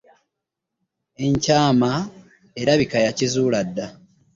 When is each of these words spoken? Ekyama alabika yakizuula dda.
Ekyama 1.27 1.91
alabika 2.59 2.97
yakizuula 3.05 3.59
dda. 3.67 3.87